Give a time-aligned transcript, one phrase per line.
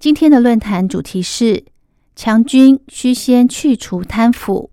[0.00, 1.62] 今天的论坛主题是：
[2.16, 4.70] 强军需先去除贪腐。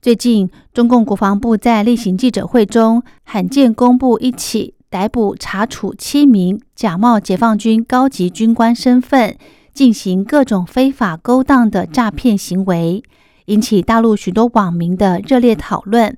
[0.00, 9.36] 最近，中共国防部在例行记者会中罕见公布一起逮捕查处七名假冒解放军高级军官身份，
[9.72, 13.02] 进行各种非法勾当的诈骗行为，
[13.46, 16.16] 引起大陆许多网民的热烈讨论。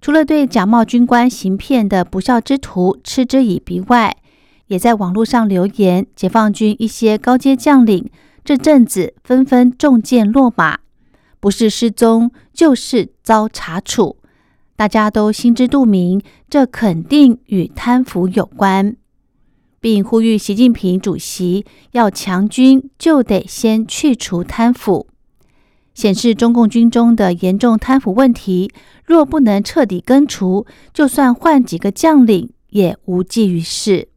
[0.00, 4.16] 除了对假冒军官行骗的不孝之徒嗤之以鼻外，
[4.66, 8.10] 也在网络上留言，解放军一些高阶将领
[8.44, 10.78] 这阵子纷纷中箭落马，
[11.40, 14.16] 不是失踪就是遭查处，
[14.76, 18.96] 大家都心知肚明，这肯定与贪腐有关，
[19.80, 25.06] 并呼吁习近平主席要强军，就得先去除贪腐。
[25.92, 28.72] 显示中共军中的严重贪腐问题，
[29.04, 34.08] 若不能彻底根除，就算换几个将领也无济于事。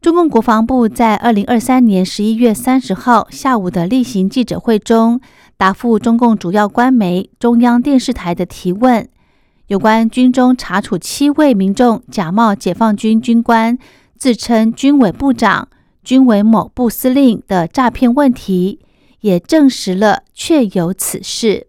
[0.00, 5.20] 中共国防部在二零二三年十一月三十号下午的例行记者会中，
[5.58, 9.06] 答复中共主要官媒中央电视台的提问，
[9.66, 13.76] 有关军中查处七位民众假冒解放军军官，
[14.16, 15.68] 自称军委部长、
[16.02, 18.80] 军委某部司令的诈骗问题。
[19.20, 21.66] 也证实了确有此事，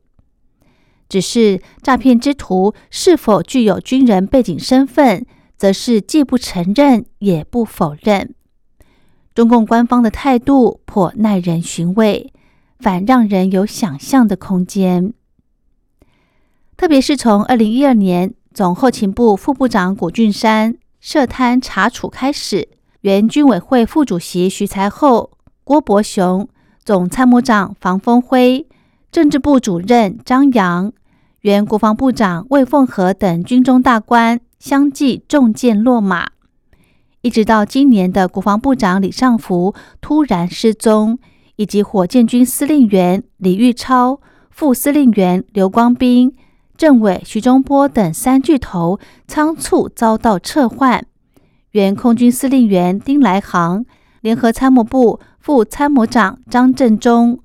[1.10, 5.26] 只是诈骗之徒是否具有军人背景身份，
[5.62, 8.34] 则是既不承认也不否认。
[9.36, 12.34] 中共官方的态度颇耐人寻味，
[12.80, 15.14] 反让人有想象的空间。
[16.76, 22.68] 特别是从二零一二年总后勤部副部长谷俊山涉贪查处开始，
[23.02, 25.30] 原军委会副主席徐才厚、
[25.64, 26.50] 郭伯雄。
[26.84, 28.68] 总参谋长房峰辉、
[29.12, 30.92] 政治部主任张扬、
[31.42, 36.34] 原国防部长魏凤和等军中大官相继中箭落马，
[37.22, 41.18] 一直到今年的国防部长李尚福突然失踪，
[41.56, 44.22] 以及火箭军司令员李玉超、
[44.52, 46.36] 副司令员刘光斌、
[46.78, 51.08] 政委徐中波等三巨头仓促遭到撤换，
[51.72, 53.84] 原空军司令员丁来航、
[54.22, 55.20] 联合参谋部。
[55.40, 57.40] 副参谋长张振中、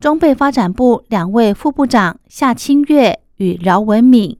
[0.00, 4.36] 装备发展部两位副部长夏清月与饶文敏、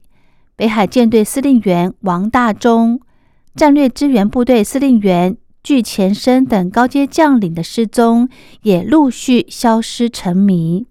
[0.57, 2.99] 北海舰队司令员王大中、
[3.55, 8.27] 战略支援部队司令员具前生等高阶将领的失踪，
[8.63, 10.87] 也陆续消失成谜。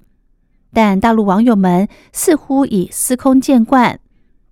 [0.72, 3.98] 但大陆网友们似乎已司空见惯，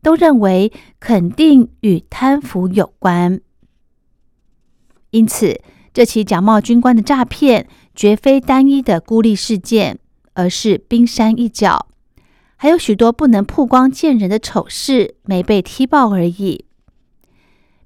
[0.02, 3.40] 都认为肯定与贪腐有关，
[5.10, 5.60] 因此。
[5.92, 10.00] 这起假冒军官的诈骗绝非单一的孤立事件，
[10.32, 11.86] 而是冰山一角，
[12.56, 16.64] 还有许多不能曝光见人的丑事没被踢爆而已。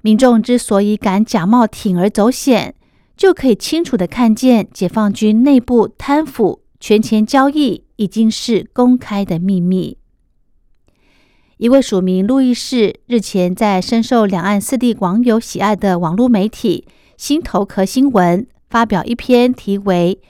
[0.00, 2.74] 民众之所以敢假冒铤而走险，
[3.16, 9.98] 就可以清楚的看见解放军内部贪腐、权钱交易已经是公开的秘密。
[11.56, 16.86] 一位署名路易士日前在深受两岸四地网友喜爱的网络媒体。
[17.16, 20.20] 新头壳新闻发表一篇题为《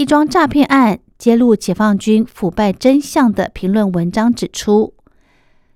[0.00, 4.94] 一桩诈骗案揭露解放军腐败真相》的评论文章，指出，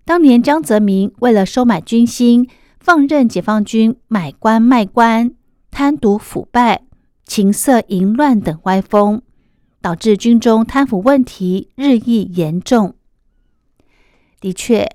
[0.06, 2.48] 当年江泽民为了收买军心，
[2.80, 5.30] 放任解放军买官卖官、
[5.70, 6.84] 贪渎腐败、
[7.26, 9.20] 情色淫乱等歪风，
[9.82, 12.94] 导致军中贪腐问题日益严重。
[14.40, 14.88] 的确，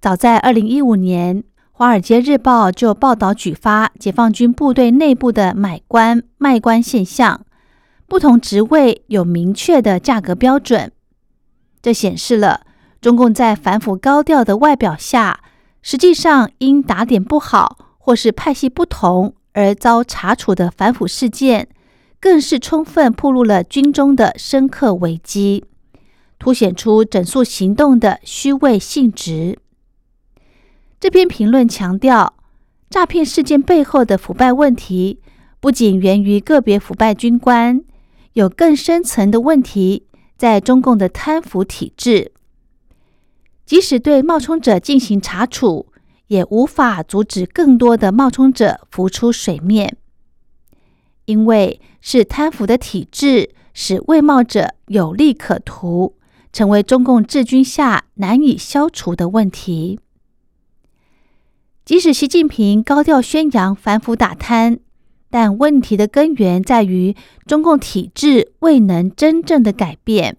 [0.00, 1.42] 早在二零一五年。
[1.80, 7.44] 《华尔街日报》就报道举发解放军部队内部的买官卖官现象，
[8.08, 10.90] 不同职位有明确的价格标准。
[11.82, 12.62] 这显示了
[13.00, 15.40] 中共在反腐高调的外表下，
[15.82, 21.68] 实际上因打点不好或是派系不同而遭查处的反腐事件，
[22.18, 25.64] 更是充分暴露了军中的深刻危机，
[26.38, 29.58] 凸显出整肃行动的虚伪性质。
[30.98, 32.34] 这篇评论强调，
[32.90, 35.20] 诈骗事件背后的腐败问题
[35.60, 37.84] 不仅源于个别腐败军官，
[38.34, 42.32] 有更深层的问题在中共的贪腐体制。
[43.64, 45.92] 即使对冒充者进行查处，
[46.28, 49.96] 也无法阻止更多的冒充者浮出水面。
[51.26, 56.16] 因为是贪腐的体制使未冒者有利可图，
[56.52, 60.00] 成为中共治军下难以消除的问题。
[61.84, 64.78] 即使习近平高调宣扬反腐打贪，
[65.30, 67.14] 但问题的根源在于
[67.46, 70.36] 中共体制未能真正的改变。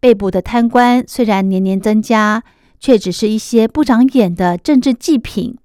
[0.00, 2.44] 被捕的贪官虽然年年增加，
[2.78, 5.56] 却只是一些不长眼的政治祭品，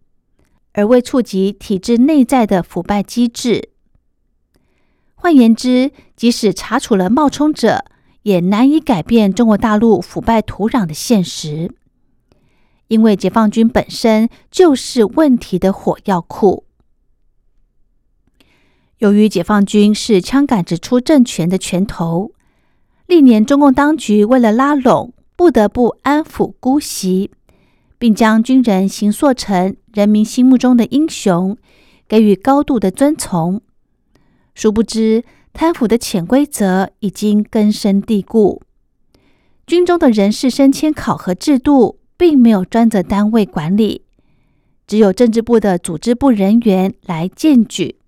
[0.71, 3.69] 而未触及体制内在的腐败机制。
[5.15, 7.83] 换言之，即使查处了冒充者，
[8.21, 11.73] 也难以改变中国大陆腐败土壤的现实，
[12.87, 16.63] 因为解放军本身就是问题的火药库。
[18.99, 22.31] 由于解放军是枪杆子出政权的拳头。
[23.07, 27.31] 历年中共当局为了拉拢，不得不安抚姑息，
[27.97, 31.57] 并将军人形塑成人民心目中的英雄，
[32.09, 33.61] 给予高度的尊崇。
[34.53, 35.23] 殊不知，
[35.53, 38.61] 贪腐的潜规则已经根深蒂固。
[39.65, 44.01] 军中的人事升迁考核制度，并没有专责单位管理，
[44.85, 47.98] 只有政治部的组织部人员来荐举。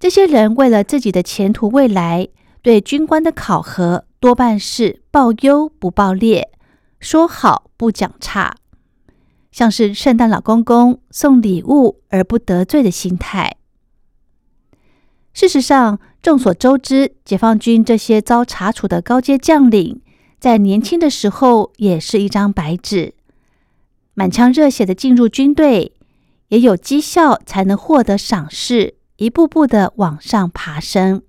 [0.00, 2.26] 这些人为了自己的前途未来。
[2.62, 6.50] 对军官的考核多半是报优不报劣，
[6.98, 8.54] 说好不讲差，
[9.50, 13.56] 像是圣诞老公公送礼物而不得罪的心态。
[15.32, 20.02] 事实上，众所周知，解放军这些遭查处的高阶将领，
[20.38, 23.14] 在年轻的时候也是一张白纸，
[24.12, 25.94] 满腔热血的进入军队，
[26.48, 31.22] 也有绩效才能获得赏识，一步步的往上爬升。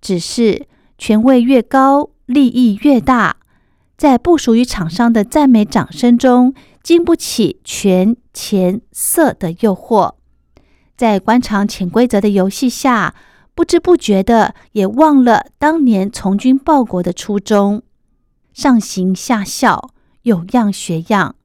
[0.00, 0.66] 只是
[0.98, 3.36] 权位越高，利益越大，
[3.96, 6.52] 在不属于厂商的赞美掌声中，
[6.82, 10.14] 经不起权钱色的诱惑，
[10.96, 13.14] 在官场潜规则的游戏下，
[13.54, 17.82] 不知不觉的也忘了当年从军报国的初衷，
[18.52, 19.90] 上行下效，
[20.22, 21.36] 有样学样，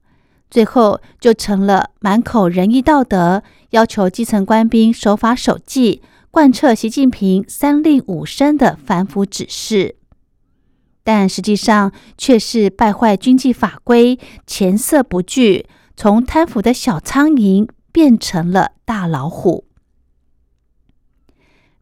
[0.54, 6.00] 最后就成了满口仁义道德，要求基层官兵守法守纪。
[6.30, 9.96] 贯彻习近平三令五申的反腐指示，
[11.02, 14.16] 但实际上却是败坏军纪法规，
[14.46, 15.66] 前色不惧，
[15.96, 19.64] 从贪腐的小苍蝇变成了大老虎。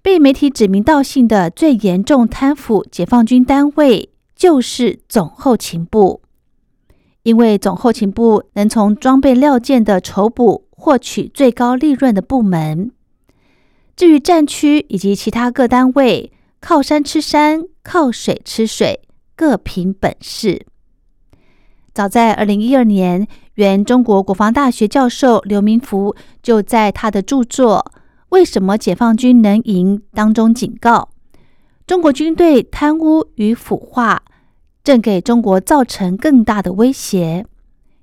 [0.00, 6.22] 被媒体指名道姓的最严重贪腐解放军单位，就是总后勤部，
[7.22, 12.90] 因为总后勤部能从装备料件的筹补获取最高利润的部门。
[13.94, 19.02] 至于战区以及其他各单位，靠山吃山，靠水吃水，
[19.36, 20.66] 各凭本事。
[21.92, 27.92] 早在二零一二年，原中国国防大学教授刘明福就在他的著作
[28.30, 31.10] 《为什么解放军能赢》当中警告，
[31.86, 34.22] 中国军队贪污与腐化
[34.84, 37.46] 正给中国造成更大的威胁，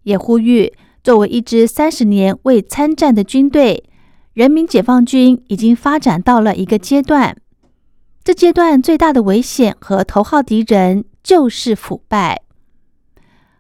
[0.04, 0.74] 也呼吁
[1.04, 3.84] 作为一支三十年未参战的军队。
[4.34, 7.36] 人民解放军已经发展到了一个阶段，
[8.24, 12.44] 这阶段最大的危险和头号敌人就是腐败。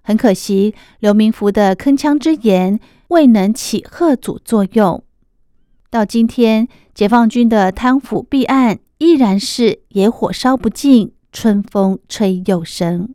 [0.01, 2.79] 很可惜，刘明福的铿锵之言
[3.09, 5.03] 未能起贺阻作用。
[5.89, 13.13] 到今天，解放军的贪腐弊案依然是野火烧不尽，春风吹又生。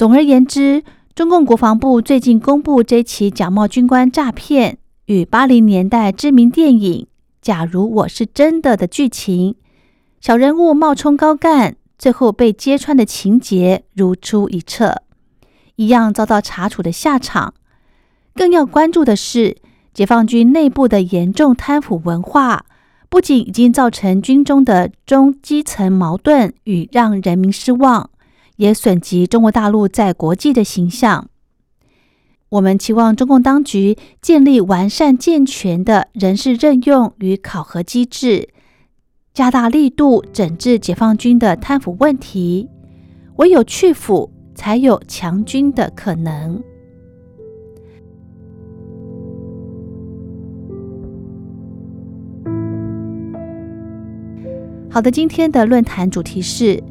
[0.00, 0.82] 总而言之，
[1.14, 4.78] 中共国防部最近公布这起假冒军官诈骗。
[5.04, 7.02] 与八零年代知名电影
[7.42, 9.56] 《假如我是真的》的剧情，
[10.18, 15.02] 小人物冒充高干，最后被揭穿的情节如出一辙，
[15.76, 17.52] 一样遭到查处的下场。
[18.34, 19.58] 更要关注的是，
[19.92, 22.64] 解放军内部的严重贪腐文化，
[23.10, 28.08] 不仅已经造成军中的中基层矛盾与让人民失望，
[28.60, 31.30] 也损及中国大陆在国际的形象。
[32.50, 38.50] 我们期望中共当局建立完善健全的人事任用与考核机制，
[39.32, 42.68] 加大力度整治解放军的贪腐问题。
[43.36, 46.62] 唯有去腐，才有强军的可能。
[54.90, 56.82] 好的，今天的论坛主题是：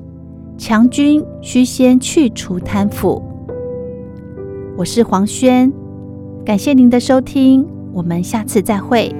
[0.59, 3.23] 强军需先去除贪腐。
[4.75, 5.71] 我是黄轩，
[6.45, 9.15] 感谢您的收听，我们下次再会。